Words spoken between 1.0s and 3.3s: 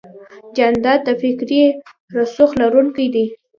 د فکري رسوخ لرونکی دی.